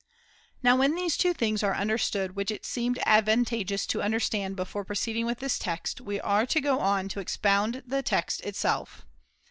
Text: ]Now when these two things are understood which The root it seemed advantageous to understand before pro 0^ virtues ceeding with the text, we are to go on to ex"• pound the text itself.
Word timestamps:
]Now 0.63 0.77
when 0.77 0.95
these 0.95 1.15
two 1.15 1.31
things 1.31 1.61
are 1.61 1.75
understood 1.75 2.35
which 2.35 2.47
The 2.47 2.53
root 2.53 2.61
it 2.61 2.65
seemed 2.65 2.99
advantageous 3.05 3.85
to 3.85 4.01
understand 4.01 4.55
before 4.55 4.83
pro 4.83 4.95
0^ 4.95 4.97
virtues 4.97 5.03
ceeding 5.03 5.25
with 5.27 5.37
the 5.37 5.49
text, 5.49 6.01
we 6.01 6.19
are 6.19 6.47
to 6.47 6.59
go 6.59 6.79
on 6.79 7.07
to 7.09 7.19
ex"• 7.19 7.37
pound 7.43 7.83
the 7.85 8.01
text 8.01 8.41
itself. 8.41 9.05